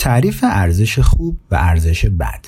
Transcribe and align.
تعریف 0.00 0.44
ارزش 0.48 0.98
خوب 0.98 1.38
و 1.50 1.54
ارزش 1.54 2.06
بد 2.06 2.46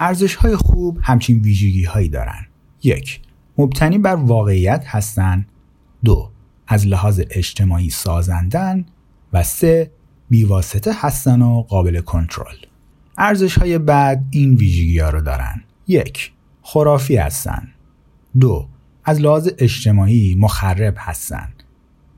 ارزش 0.00 0.34
های 0.34 0.56
خوب 0.56 0.98
همچین 1.02 1.40
ویژگی 1.40 1.84
هایی 1.84 2.08
دارن. 2.08 2.46
یک 2.82 3.20
مبتنی 3.58 3.98
بر 3.98 4.14
واقعیت 4.14 4.84
هستند. 4.86 5.46
دو 6.04 6.30
از 6.66 6.86
لحاظ 6.86 7.20
اجتماعی 7.30 7.90
سازندن 7.90 8.84
و 9.32 9.42
سه 9.42 9.90
بیواسطه 10.28 10.92
هستن 10.94 11.42
و 11.42 11.62
قابل 11.62 12.00
کنترل. 12.00 12.56
ارزش 13.18 13.58
های 13.58 13.78
بعد 13.78 14.24
این 14.30 14.54
ویژگی 14.54 14.98
ها 14.98 15.10
رو 15.10 15.20
دارن. 15.20 15.62
یک 15.86 16.32
خرافی 16.62 17.16
هستن. 17.16 17.68
دو 18.40 18.71
از 19.04 19.20
لحاظ 19.20 19.48
اجتماعی 19.58 20.34
مخرب 20.38 20.94
هستن. 20.98 21.48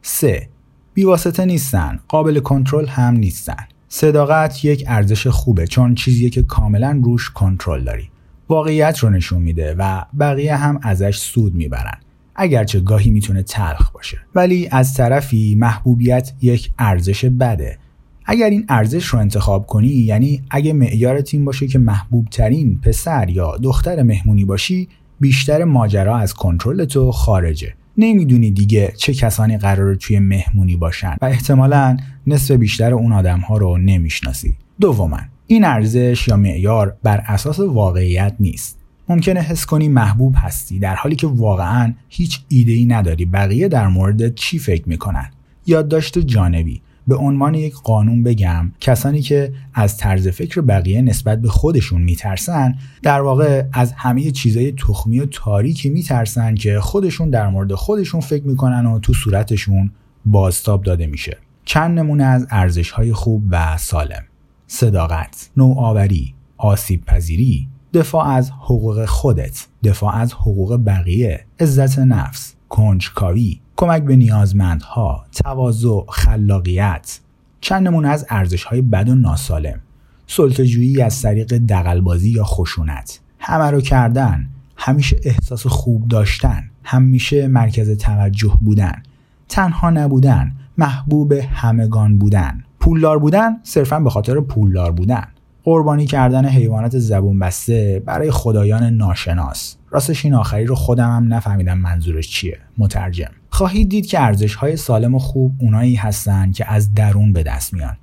سه 0.02 0.48
بیواسطه 0.94 1.44
نیستن. 1.44 2.00
قابل 2.08 2.40
کنترل 2.40 2.86
هم 2.86 3.14
نیستن. 3.14 3.66
صداقت 3.88 4.64
یک 4.64 4.84
ارزش 4.86 5.26
خوبه 5.26 5.66
چون 5.66 5.94
چیزیه 5.94 6.30
که 6.30 6.42
کاملا 6.42 7.00
روش 7.04 7.30
کنترل 7.30 7.84
داری. 7.84 8.10
واقعیت 8.48 8.98
رو 8.98 9.10
نشون 9.10 9.42
میده 9.42 9.74
و 9.78 10.04
بقیه 10.20 10.56
هم 10.56 10.80
ازش 10.82 11.16
سود 11.18 11.54
می‌برن. 11.54 11.98
اگرچه 12.36 12.80
گاهی 12.80 13.10
می‌تونه 13.10 13.42
تلخ 13.42 13.90
باشه 13.90 14.18
ولی 14.34 14.68
از 14.70 14.94
طرفی 14.94 15.54
محبوبیت 15.54 16.32
یک 16.42 16.70
ارزش 16.78 17.24
بده 17.24 17.78
اگر 18.26 18.50
این 18.50 18.64
ارزش 18.68 19.06
رو 19.06 19.18
انتخاب 19.18 19.66
کنی 19.66 19.88
یعنی 19.88 20.42
اگه 20.50 20.72
معیار 20.72 21.20
تیم 21.20 21.44
باشه 21.44 21.66
که 21.66 21.78
محبوب 21.78 22.28
ترین 22.28 22.80
پسر 22.80 23.30
یا 23.30 23.56
دختر 23.56 24.02
مهمونی 24.02 24.44
باشی 24.44 24.88
بیشتر 25.20 25.64
ماجرا 25.64 26.18
از 26.18 26.34
کنترل 26.34 26.84
تو 26.84 27.12
خارجه. 27.12 27.74
نمی‌دونی 27.98 28.50
دیگه 28.50 28.92
چه 28.96 29.14
کسانی 29.14 29.58
قرار 29.58 29.94
توی 29.94 30.18
مهمونی 30.18 30.76
باشن 30.76 31.16
و 31.22 31.24
احتمالا 31.24 31.96
نصف 32.26 32.50
بیشتر 32.50 32.94
اون 32.94 33.12
آدم 33.12 33.40
ها 33.40 33.56
رو 33.56 33.78
نمی‌شناسی. 33.78 34.54
دوما 34.80 35.18
این 35.46 35.64
ارزش 35.64 36.28
یا 36.28 36.36
معیار 36.36 36.96
بر 37.02 37.22
اساس 37.26 37.60
واقعیت 37.60 38.36
نیست. 38.40 38.78
ممکنه 39.08 39.40
حس 39.40 39.66
کنی 39.66 39.88
محبوب 39.88 40.34
هستی 40.38 40.78
در 40.78 40.94
حالی 40.94 41.16
که 41.16 41.26
واقعا 41.26 41.94
هیچ 42.08 42.40
ایده 42.48 42.72
ای 42.72 42.84
نداری 42.84 43.24
بقیه 43.24 43.68
در 43.68 43.88
مورد 43.88 44.34
چی 44.34 44.58
فکر 44.58 44.88
می‌کنن. 44.88 45.30
یادداشت 45.66 46.18
جانبی. 46.18 46.82
به 47.06 47.16
عنوان 47.16 47.54
یک 47.54 47.74
قانون 47.74 48.22
بگم 48.22 48.72
کسانی 48.80 49.22
که 49.22 49.52
از 49.74 49.96
طرز 49.96 50.28
فکر 50.28 50.60
بقیه 50.60 51.02
نسبت 51.02 51.40
به 51.40 51.48
خودشون 51.48 52.02
میترسن 52.02 52.74
در 53.02 53.20
واقع 53.20 53.64
از 53.72 53.92
همه 53.92 54.30
چیزای 54.30 54.72
تخمی 54.72 55.20
و 55.20 55.26
تاریکی 55.26 55.88
میترسن 55.90 56.54
که 56.54 56.80
خودشون 56.80 57.30
در 57.30 57.48
مورد 57.48 57.74
خودشون 57.74 58.20
فکر 58.20 58.44
می‌کنن 58.44 58.86
و 58.86 58.98
تو 58.98 59.12
صورتشون 59.12 59.90
بازتاب 60.24 60.82
داده 60.82 61.06
میشه. 61.06 61.36
چند 61.64 61.98
نمونه 61.98 62.24
از 62.24 62.46
ارزش 62.50 62.90
های 62.90 63.12
خوب 63.12 63.42
و 63.50 63.76
سالم. 63.76 64.22
صداقت 64.66 65.50
نوآوری 65.56 66.34
آسیب 66.56 67.04
پذیری 67.04 67.68
دفاع 67.94 68.28
از 68.28 68.50
حقوق 68.50 69.04
خودت 69.04 69.66
دفاع 69.84 70.16
از 70.16 70.32
حقوق 70.32 70.80
بقیه 70.86 71.44
عزت 71.60 71.98
نفس 71.98 72.54
کنجکاوی 72.68 73.60
کمک 73.76 74.02
به 74.02 74.16
نیازمندها 74.16 75.24
تواضع 75.32 76.00
خلاقیت 76.08 77.18
چند 77.60 77.86
نمونه 77.88 78.08
از 78.08 78.26
ارزش 78.28 78.64
های 78.64 78.82
بد 78.82 79.08
و 79.08 79.14
ناسالم 79.14 79.80
سلطه‌جویی 80.26 81.02
از 81.02 81.22
طریق 81.22 81.58
دقلبازی 81.58 82.30
یا 82.30 82.44
خشونت. 82.44 83.20
همه 83.38 83.70
رو 83.70 83.80
کردن 83.80 84.48
همیشه 84.76 85.20
احساس 85.22 85.66
خوب 85.66 86.08
داشتن 86.08 86.70
همیشه 86.84 87.48
مرکز 87.48 87.90
توجه 87.98 88.58
بودن. 88.60 89.02
تنها 89.48 89.90
نبودن 89.90 90.52
محبوب 90.78 91.32
همگان 91.32 92.18
بودن. 92.18 92.64
پولدار 92.80 93.18
بودن 93.18 93.56
صرفا 93.62 94.00
به 94.00 94.10
خاطر 94.10 94.40
پولدار 94.40 94.92
بودن. 94.92 95.26
قربانی 95.64 96.06
کردن 96.06 96.46
حیوانات 96.46 96.98
زبون 96.98 97.38
بسته 97.38 98.02
برای 98.06 98.30
خدایان 98.30 98.82
ناشناس. 98.82 99.76
راستش 99.94 100.24
این 100.24 100.34
آخری 100.34 100.64
رو 100.64 100.74
خودم 100.74 101.10
هم 101.10 101.34
نفهمیدم 101.34 101.78
منظورش 101.78 102.28
چیه. 102.28 102.58
مترجم. 102.78 103.30
خواهید 103.50 103.88
دید 103.88 104.06
که 104.06 104.20
ارزش 104.20 104.54
های 104.54 104.76
سالم 104.76 105.14
و 105.14 105.18
خوب 105.18 105.54
اونایی 105.58 105.94
هستن 105.94 106.52
که 106.52 106.72
از 106.72 106.94
درون 106.94 107.32
به 107.32 107.42
دست 107.42 107.74
میان. 107.74 107.96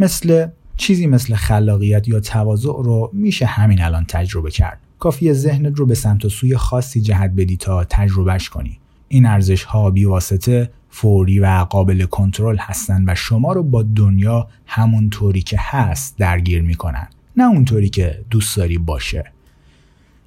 مثل 0.00 0.46
چیزی 0.76 1.06
مثل 1.06 1.34
خلاقیت 1.34 2.08
یا 2.08 2.20
تواضع 2.20 2.68
رو 2.68 3.10
میشه 3.12 3.46
همین 3.46 3.82
الان 3.82 4.04
تجربه 4.04 4.50
کرد. 4.50 4.78
کافی 4.98 5.32
ذهنت 5.32 5.78
رو 5.78 5.86
به 5.86 5.94
سمت 5.94 6.24
و 6.24 6.28
سوی 6.28 6.56
خاصی 6.56 7.00
جهت 7.00 7.30
بدی 7.30 7.56
تا 7.56 7.84
تجربهش 7.84 8.48
کنی. 8.48 8.78
این 9.08 9.26
ارزش 9.26 9.64
ها 9.64 9.90
بیواسطه 9.90 10.70
فوری 10.90 11.38
و 11.38 11.66
قابل 11.70 12.04
کنترل 12.04 12.56
هستند 12.58 13.04
و 13.06 13.14
شما 13.14 13.52
رو 13.52 13.62
با 13.62 13.82
دنیا 13.82 14.48
همونطوری 14.66 15.42
که 15.42 15.56
هست 15.60 16.18
درگیر 16.18 16.62
می‌کنن. 16.62 17.08
نه 17.36 17.44
اونطوری 17.44 17.88
که 17.88 18.24
دوست 18.30 18.56
داری 18.56 18.78
باشه. 18.78 19.24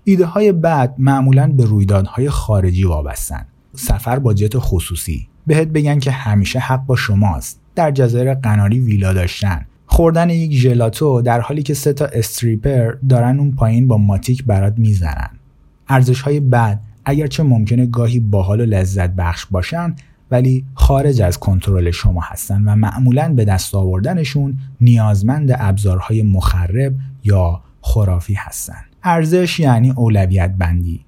ایده 0.03 0.25
های 0.25 0.51
بعد 0.51 0.95
معمولا 0.97 1.47
به 1.47 1.65
رویدادهای 1.65 2.29
خارجی 2.29 2.83
وابستن. 2.83 3.45
سفر 3.75 4.19
با 4.19 4.33
جت 4.33 4.57
خصوصی. 4.57 5.27
بهت 5.47 5.67
بگن 5.67 5.99
که 5.99 6.11
همیشه 6.11 6.59
حق 6.59 6.85
با 6.85 6.95
شماست. 6.95 7.59
در 7.75 7.91
جزایر 7.91 8.33
قناری 8.33 8.79
ویلا 8.79 9.13
داشتن. 9.13 9.65
خوردن 9.85 10.29
یک 10.29 10.51
ژلاتو 10.51 11.21
در 11.21 11.41
حالی 11.41 11.63
که 11.63 11.73
سه 11.73 11.93
تا 11.93 12.05
استریپر 12.05 12.93
دارن 13.09 13.39
اون 13.39 13.51
پایین 13.51 13.87
با 13.87 13.97
ماتیک 13.97 14.45
برات 14.45 14.73
می‌زنن. 14.77 15.29
ارزش 15.89 16.21
های 16.21 16.39
بعد 16.39 16.81
اگرچه 17.05 17.43
ممکنه 17.43 17.85
گاهی 17.85 18.19
باحال 18.19 18.61
و 18.61 18.65
لذت 18.65 19.09
بخش 19.09 19.45
باشن 19.45 19.95
ولی 20.31 20.65
خارج 20.73 21.21
از 21.21 21.39
کنترل 21.39 21.91
شما 21.91 22.21
هستن 22.21 22.63
و 22.65 22.75
معمولا 22.75 23.33
به 23.33 23.45
دست 23.45 23.75
آوردنشون 23.75 24.57
نیازمند 24.81 25.55
ابزارهای 25.59 26.21
مخرب 26.21 26.93
یا 27.23 27.61
خرافی 27.81 28.33
هستن. 28.33 28.90
ارزش 29.03 29.59
یعنی 29.59 29.91
اولویت 29.91 30.55
بندی. 30.57 30.99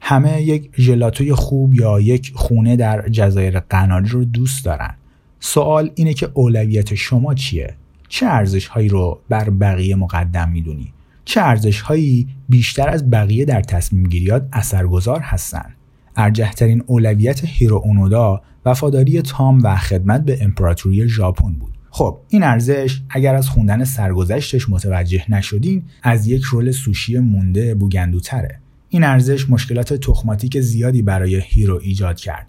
همه 0.00 0.42
یک 0.42 0.70
ژلاتوی 0.76 1.34
خوب 1.34 1.74
یا 1.74 2.00
یک 2.00 2.32
خونه 2.34 2.76
در 2.76 3.08
جزایر 3.08 3.60
قناری 3.60 4.08
رو 4.08 4.24
دوست 4.24 4.64
دارن. 4.64 4.94
سوال 5.40 5.90
اینه 5.94 6.14
که 6.14 6.28
اولویت 6.34 6.94
شما 6.94 7.34
چیه؟ 7.34 7.74
چه 8.08 8.26
ارزش 8.26 8.66
هایی 8.66 8.88
رو 8.88 9.20
بر 9.28 9.50
بقیه 9.50 9.96
مقدم 9.96 10.48
می‌دونی؟ 10.48 10.92
چه 11.24 11.40
ارزش 11.40 11.80
هایی 11.80 12.28
بیشتر 12.48 12.88
از 12.88 13.10
بقیه 13.10 13.44
در 13.44 13.60
تصمیم 13.60 14.06
گیریات 14.06 14.48
اثرگذار 14.52 15.20
هستند 15.20 15.74
ارجح‌ترین 16.16 16.82
اولویت 16.86 17.40
هیرو 17.44 17.76
اونودا 17.76 18.42
وفاداری 18.64 19.22
تام 19.22 19.60
و 19.62 19.76
خدمت 19.76 20.24
به 20.24 20.38
امپراتوری 20.40 21.08
ژاپن 21.08 21.52
بود. 21.52 21.72
خب 21.90 22.18
این 22.28 22.42
ارزش 22.42 23.00
اگر 23.10 23.34
از 23.34 23.48
خوندن 23.48 23.84
سرگذشتش 23.84 24.68
متوجه 24.68 25.24
نشدین 25.28 25.82
از 26.02 26.26
یک 26.26 26.42
رول 26.42 26.70
سوشی 26.70 27.18
مونده 27.18 27.74
بوگندوتره. 27.74 28.58
این 28.88 29.04
ارزش 29.04 29.50
مشکلات 29.50 29.94
تخماتیک 29.94 30.60
زیادی 30.60 31.02
برای 31.02 31.40
هیرو 31.44 31.80
ایجاد 31.82 32.16
کرد. 32.16 32.46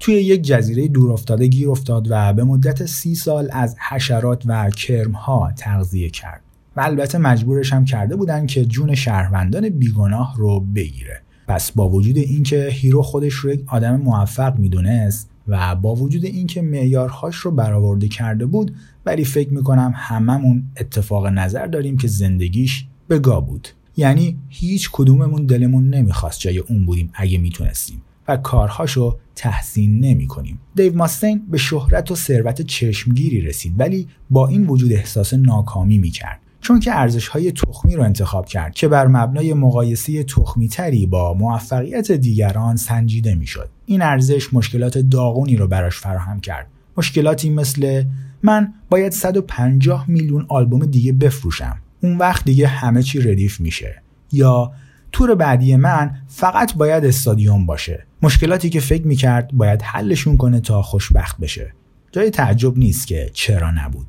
توی 0.00 0.14
یک 0.14 0.42
جزیره 0.42 0.88
دورافتاده 0.88 1.46
گیر 1.46 1.70
افتاد 1.70 2.06
و 2.10 2.32
به 2.32 2.44
مدت 2.44 2.86
سی 2.86 3.14
سال 3.14 3.48
از 3.52 3.76
حشرات 3.90 4.42
و 4.46 4.70
کرمها 4.70 5.52
تغذیه 5.56 6.10
کرد. 6.10 6.40
و 6.76 6.80
البته 6.80 7.18
مجبورش 7.18 7.72
هم 7.72 7.84
کرده 7.84 8.16
بودن 8.16 8.46
که 8.46 8.64
جون 8.64 8.94
شهروندان 8.94 9.68
بیگناه 9.68 10.34
رو 10.36 10.60
بگیره. 10.60 11.22
پس 11.48 11.72
با 11.72 11.88
وجود 11.88 12.18
اینکه 12.18 12.68
هیرو 12.72 13.02
خودش 13.02 13.34
رو 13.34 13.52
یک 13.52 13.64
آدم 13.66 13.96
موفق 13.96 14.58
می‌دونست 14.58 15.30
و 15.48 15.74
با 15.74 15.94
وجود 15.94 16.24
اینکه 16.24 16.62
معیارهاش 16.62 17.36
رو 17.36 17.50
برآورده 17.50 18.08
کرده 18.08 18.46
بود 18.46 18.76
ولی 19.06 19.24
فکر 19.24 19.54
می‌کنم 19.54 19.92
هممون 19.96 20.64
اتفاق 20.76 21.26
نظر 21.26 21.66
داریم 21.66 21.96
که 21.96 22.08
زندگیش 22.08 22.86
بگا 23.10 23.40
بود 23.40 23.68
یعنی 23.96 24.38
هیچ 24.48 24.90
کدوممون 24.92 25.46
دلمون 25.46 25.88
نمی‌خواست 25.88 26.40
جای 26.40 26.58
اون 26.58 26.86
بودیم 26.86 27.10
اگه 27.14 27.38
می‌تونستیم 27.38 28.02
و 28.28 28.36
کارهاشو 28.36 29.18
تحسین 29.34 30.00
نمی 30.00 30.26
کنیم. 30.26 30.58
دیو 30.74 30.96
ماستین 30.96 31.46
به 31.50 31.58
شهرت 31.58 32.10
و 32.10 32.14
ثروت 32.14 32.62
چشمگیری 32.62 33.40
رسید 33.40 33.80
ولی 33.80 34.08
با 34.30 34.48
این 34.48 34.66
وجود 34.66 34.92
احساس 34.92 35.34
ناکامی 35.34 35.98
می 35.98 36.10
کرد. 36.10 36.40
چون 36.66 36.80
که 36.80 36.98
ارزش 36.98 37.28
های 37.28 37.52
تخمی 37.52 37.96
رو 37.96 38.02
انتخاب 38.02 38.46
کرد 38.46 38.74
که 38.74 38.88
بر 38.88 39.06
مبنای 39.06 39.54
مقایسه 39.54 40.24
تخمی 40.24 40.68
تری 40.68 41.06
با 41.06 41.34
موفقیت 41.34 42.12
دیگران 42.12 42.76
سنجیده 42.76 43.34
می‌شد. 43.34 43.70
این 43.86 44.02
ارزش 44.02 44.54
مشکلات 44.54 44.98
داغونی 44.98 45.56
رو 45.56 45.66
براش 45.66 45.98
فراهم 45.98 46.40
کرد. 46.40 46.66
مشکلاتی 46.96 47.50
مثل 47.50 48.04
من 48.42 48.74
باید 48.90 49.12
150 49.12 50.10
میلیون 50.10 50.46
آلبوم 50.48 50.86
دیگه 50.86 51.12
بفروشم. 51.12 51.78
اون 52.02 52.18
وقت 52.18 52.44
دیگه 52.44 52.66
همه 52.66 53.02
چی 53.02 53.20
ردیف 53.20 53.60
میشه. 53.60 54.02
یا 54.32 54.72
تور 55.12 55.34
بعدی 55.34 55.76
من 55.76 56.16
فقط 56.28 56.74
باید 56.74 57.04
استادیوم 57.04 57.66
باشه. 57.66 58.06
مشکلاتی 58.22 58.70
که 58.70 58.80
فکر 58.80 59.06
می‌کرد 59.06 59.50
باید 59.52 59.82
حلشون 59.82 60.36
کنه 60.36 60.60
تا 60.60 60.82
خوشبخت 60.82 61.38
بشه. 61.38 61.72
جای 62.12 62.30
تعجب 62.30 62.78
نیست 62.78 63.06
که 63.06 63.30
چرا 63.34 63.70
نبود. 63.70 64.06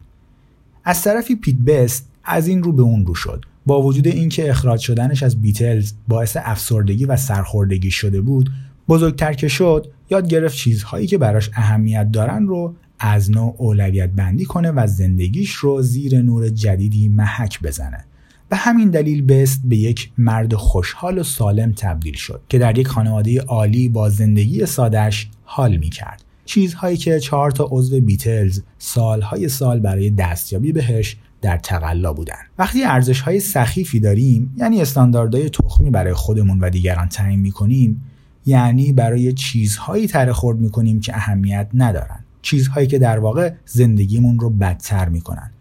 از 0.83 1.01
طرفی 1.01 1.35
پیت 1.35 1.55
بست 1.55 2.09
از 2.27 2.47
این 2.47 2.63
رو 2.63 2.71
به 2.71 2.81
اون 2.81 3.05
رو 3.05 3.15
شد 3.15 3.45
با 3.65 3.81
وجود 3.81 4.07
اینکه 4.07 4.49
اخراج 4.49 4.79
شدنش 4.79 5.23
از 5.23 5.41
بیتلز 5.41 5.93
باعث 6.07 6.37
افسردگی 6.39 7.05
و 7.05 7.17
سرخوردگی 7.17 7.91
شده 7.91 8.21
بود 8.21 8.49
بزرگتر 8.89 9.33
که 9.33 9.47
شد 9.47 9.87
یاد 10.09 10.27
گرفت 10.27 10.55
چیزهایی 10.55 11.07
که 11.07 11.17
براش 11.17 11.49
اهمیت 11.53 12.11
دارن 12.11 12.47
رو 12.47 12.75
از 12.99 13.31
نوع 13.31 13.55
اولویت 13.57 14.09
بندی 14.09 14.45
کنه 14.45 14.71
و 14.71 14.87
زندگیش 14.87 15.53
رو 15.53 15.81
زیر 15.81 16.21
نور 16.21 16.49
جدیدی 16.49 17.09
محک 17.09 17.61
بزنه 17.61 18.05
به 18.49 18.55
همین 18.55 18.89
دلیل 18.89 19.21
بست 19.21 19.61
به 19.63 19.77
یک 19.77 20.11
مرد 20.17 20.53
خوشحال 20.53 21.19
و 21.19 21.23
سالم 21.23 21.71
تبدیل 21.71 22.13
شد 22.13 22.41
که 22.49 22.59
در 22.59 22.77
یک 22.77 22.87
خانواده 22.87 23.41
عالی 23.41 23.89
با 23.89 24.09
زندگی 24.09 24.65
سادش 24.65 25.29
حال 25.43 25.77
می 25.77 25.89
کرد. 25.89 26.23
چیزهایی 26.45 26.97
که 26.97 27.19
چهار 27.19 27.51
تا 27.51 27.67
عضو 27.71 28.01
بیتلز 28.01 28.61
سالهای 28.77 29.49
سال 29.49 29.79
برای 29.79 30.09
دستیابی 30.09 30.71
بهش 30.71 31.17
در 31.41 31.57
تقلا 31.57 32.13
بودن. 32.13 32.35
وقتی 32.57 32.83
ارزش 32.83 33.21
های 33.21 33.39
سخیفی 33.39 33.99
داریم 33.99 34.55
یعنی 34.57 34.81
استانداردهای 34.81 35.49
تخمی 35.49 35.89
برای 35.89 36.13
خودمون 36.13 36.59
و 36.59 36.69
دیگران 36.69 37.09
تعیین 37.09 37.39
می‌کنیم 37.39 38.01
یعنی 38.45 38.93
برای 38.93 39.33
چیزهایی 39.33 40.07
تره 40.07 40.33
خورد 40.33 40.59
می‌کنیم 40.59 40.99
که 40.99 41.15
اهمیت 41.15 41.67
ندارن. 41.73 42.19
چیزهایی 42.41 42.87
که 42.87 42.99
در 42.99 43.19
واقع 43.19 43.53
زندگیمون 43.65 44.39
رو 44.39 44.49
بدتر 44.49 45.09
می‌کنن. 45.09 45.51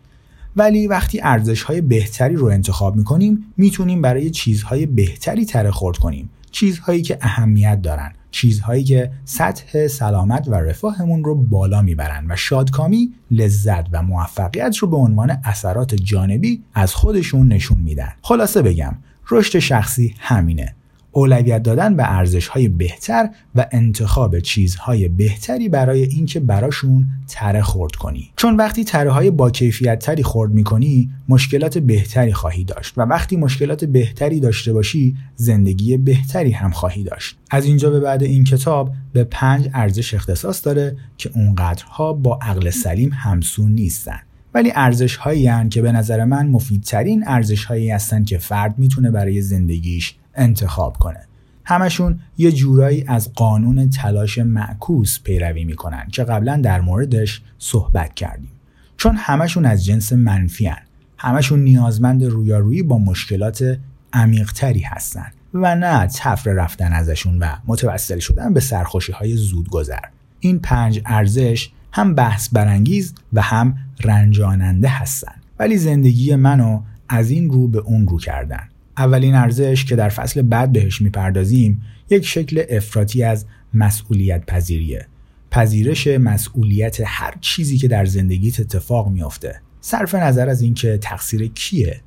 ولی 0.56 0.86
وقتی 0.86 1.20
ارزش 1.20 1.62
های 1.62 1.80
بهتری 1.80 2.34
رو 2.34 2.46
انتخاب 2.46 2.96
می‌کنیم 2.96 3.44
می‌تونیم 3.56 4.02
برای 4.02 4.30
چیزهای 4.30 4.86
بهتری 4.86 5.44
تره 5.44 5.70
خورد 5.70 5.96
کنیم. 5.96 6.30
چیزهایی 6.50 7.02
که 7.02 7.18
اهمیت 7.20 7.82
دارن. 7.82 8.12
چیزهایی 8.36 8.84
که 8.84 9.10
سطح 9.24 9.86
سلامت 9.86 10.48
و 10.48 10.54
رفاهمون 10.54 11.24
رو 11.24 11.34
بالا 11.34 11.82
می‌برن 11.82 12.26
و 12.28 12.36
شادکامی 12.36 13.14
لذت 13.30 13.86
و 13.92 14.02
موفقیت 14.02 14.76
رو 14.76 14.88
به 14.88 14.96
عنوان 14.96 15.38
اثرات 15.44 15.94
جانبی 15.94 16.62
از 16.74 16.94
خودشون 16.94 17.48
نشون 17.48 17.78
میدن. 17.80 18.12
خلاصه 18.22 18.62
بگم 18.62 18.94
رشد 19.30 19.58
شخصی 19.58 20.14
همینه. 20.18 20.74
اولویت 21.16 21.62
دادن 21.62 21.96
به 21.96 22.12
ارزش 22.12 22.48
های 22.48 22.68
بهتر 22.68 23.28
و 23.54 23.66
انتخاب 23.72 24.40
چیزهای 24.40 25.08
بهتری 25.08 25.68
برای 25.68 26.02
اینکه 26.02 26.40
براشون 26.40 27.06
تره 27.28 27.62
خورد 27.62 27.94
کنی. 27.94 28.30
چون 28.36 28.56
وقتی 28.56 28.84
تره 28.84 29.10
های 29.10 29.30
با 29.30 29.50
کیفیت 29.50 29.98
تری 29.98 30.22
خورد 30.22 30.52
می‌کنی 30.52 31.10
مشکلات 31.28 31.78
بهتری 31.78 32.32
خواهی 32.32 32.64
داشت 32.64 32.98
و 32.98 33.02
وقتی 33.02 33.36
مشکلات 33.36 33.84
بهتری 33.84 34.40
داشته 34.40 34.72
باشی 34.72 35.16
زندگی 35.36 35.96
بهتری 35.96 36.50
هم 36.50 36.70
خواهی 36.70 37.04
داشت. 37.04 37.38
از 37.50 37.64
اینجا 37.64 37.90
به 37.90 38.00
بعد 38.00 38.22
این 38.22 38.44
کتاب 38.44 38.92
به 39.12 39.24
پنج 39.24 39.70
ارزش 39.74 40.14
اختصاص 40.14 40.66
داره 40.66 40.96
که 41.18 41.30
اونقدرها 41.34 42.12
با 42.12 42.38
عقل 42.42 42.70
سلیم 42.70 43.10
همسون 43.12 43.72
نیستن. 43.72 44.20
ولی 44.56 44.72
ارزش 44.74 45.16
هایی 45.16 45.68
که 45.68 45.82
به 45.82 45.92
نظر 45.92 46.24
من 46.24 46.46
مفیدترین 46.46 47.24
ارزش 47.26 47.64
هایی 47.64 47.90
هستن 47.90 48.24
که 48.24 48.38
فرد 48.38 48.78
می‌تونه 48.78 49.10
برای 49.10 49.42
زندگیش 49.42 50.14
انتخاب 50.34 50.96
کنه 50.96 51.20
همشون 51.64 52.20
یه 52.38 52.52
جورایی 52.52 53.04
از 53.08 53.32
قانون 53.34 53.90
تلاش 53.90 54.38
معکوس 54.38 55.20
پیروی 55.24 55.64
می‌کنن 55.64 56.08
که 56.12 56.24
قبلا 56.24 56.56
در 56.56 56.80
موردش 56.80 57.42
صحبت 57.58 58.14
کردیم 58.14 58.50
چون 58.96 59.16
همشون 59.16 59.64
از 59.64 59.84
جنس 59.84 60.12
منفی 60.12 60.66
هن. 60.66 60.82
همشون 61.18 61.64
نیازمند 61.64 62.24
رویارویی 62.24 62.82
با 62.82 62.98
مشکلات 62.98 63.78
عمیقتری 64.12 64.80
هستن 64.80 65.30
و 65.54 65.74
نه 65.74 66.06
تفره 66.06 66.54
رفتن 66.54 66.92
ازشون 66.92 67.38
و 67.38 67.46
متوسل 67.66 68.18
شدن 68.18 68.54
به 68.54 68.60
سرخوشی 68.60 69.12
های 69.12 69.36
زود 69.36 69.68
گذر. 69.68 70.04
این 70.40 70.58
پنج 70.58 71.00
ارزش 71.06 71.70
هم 71.96 72.14
بحث 72.14 72.48
برانگیز 72.52 73.14
و 73.32 73.42
هم 73.42 73.76
رنجاننده 74.04 74.88
هستن. 74.88 75.32
ولی 75.58 75.76
زندگی 75.76 76.34
منو 76.34 76.82
از 77.08 77.30
این 77.30 77.50
رو 77.50 77.68
به 77.68 77.78
اون 77.78 78.08
رو 78.08 78.18
کردن. 78.18 78.68
اولین 78.98 79.34
ارزش 79.34 79.84
که 79.84 79.96
در 79.96 80.08
فصل 80.08 80.42
بعد 80.42 80.72
بهش 80.72 81.02
می‌پردازیم 81.02 81.82
یک 82.10 82.26
شکل 82.26 82.64
افراطی 82.70 83.22
از 83.22 83.46
مسئولیت 83.74 84.46
پذیریه. 84.46 85.06
پذیرش 85.50 86.06
مسئولیت 86.06 86.96
هر 87.06 87.34
چیزی 87.40 87.76
که 87.76 87.88
در 87.88 88.04
زندگیت 88.04 88.60
اتفاق 88.60 89.08
میافته. 89.08 89.60
صرف 89.80 90.14
نظر 90.14 90.48
از 90.48 90.62
اینکه 90.62 90.98
تقصیر 90.98 91.46
کیه. 91.46 92.00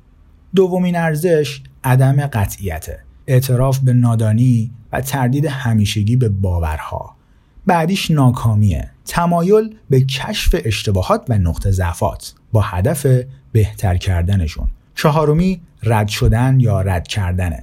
دومین 0.54 0.96
ارزش 0.96 1.62
عدم 1.84 2.26
قطعیته. 2.26 2.98
اعتراف 3.26 3.78
به 3.78 3.92
نادانی 3.92 4.70
و 4.92 5.00
تردید 5.00 5.46
همیشگی 5.46 6.16
به 6.16 6.28
باورها. 6.28 7.16
بعدیش 7.66 8.10
ناکامیه. 8.10 8.90
تمایل 9.10 9.74
به 9.90 10.00
کشف 10.00 10.56
اشتباهات 10.64 11.24
و 11.28 11.38
نقطه 11.38 11.70
ضعفات 11.70 12.34
با 12.52 12.60
هدف 12.60 13.06
بهتر 13.52 13.96
کردنشون. 13.96 14.68
چهارمی 14.94 15.60
رد 15.82 16.08
شدن 16.08 16.60
یا 16.60 16.80
رد 16.80 17.08
کردنه. 17.08 17.60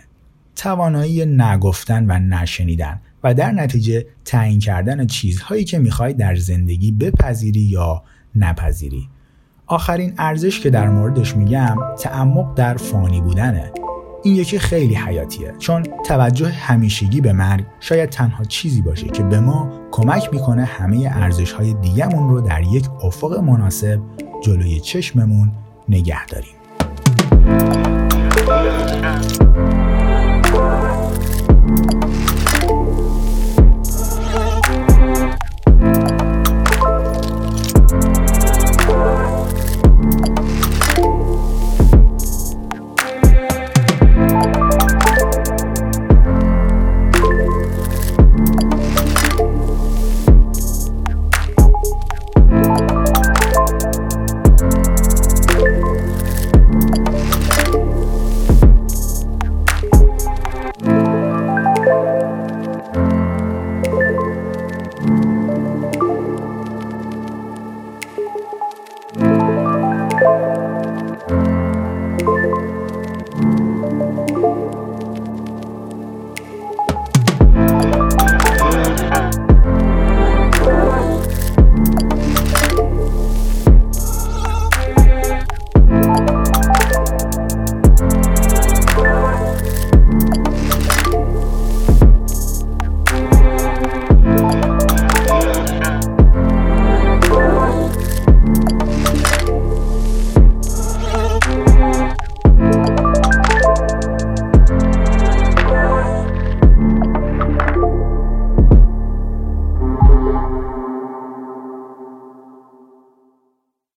توانایی 0.56 1.26
نگفتن 1.26 2.06
و 2.12 2.20
نشنیدن 2.20 3.02
و 3.24 3.34
در 3.34 3.52
نتیجه 3.52 4.06
تعیین 4.26 4.60
کردن 4.60 5.08
چیزهایی 5.08 5.64
که 5.64 5.80
می‌خوای 5.80 6.14
در 6.14 6.36
زندگی 6.36 6.92
بپذیری 6.92 7.62
یا 7.62 8.04
نپذیری. 8.36 9.10
آخرین 9.68 10.14
ارزش 10.18 10.60
که 10.60 10.70
در 10.70 10.90
موردش 10.90 11.36
میگم 11.36 11.78
تعمق 12.00 12.54
در 12.56 12.78
فانی 12.78 13.22
بودنه. 13.22 13.72
این 14.24 14.36
یکی 14.36 14.60
خیلی 14.60 14.96
حیاتیه. 14.96 15.54
چون 15.60 15.84
توجه 16.06 16.50
همیشگی 16.50 17.22
به 17.22 17.34
مرگ 17.34 17.66
شاید 17.80 18.10
تنها 18.10 18.44
چیزی 18.44 18.82
باشه 18.82 19.08
که 19.08 19.24
به 19.24 19.40
ما 19.40 19.72
کمک 19.92 20.30
می‌کنه 20.34 20.66
همه 20.66 21.10
ارزش 21.14 21.52
های 21.52 21.74
دیگمون 21.74 22.30
رو 22.30 22.42
در 22.42 22.64
یک 22.64 22.90
افق 23.04 23.40
مناسب 23.40 24.00
جلوی 24.44 24.80
چشممون 24.80 25.52
نگه 25.90 26.26
داریم. 26.26 26.57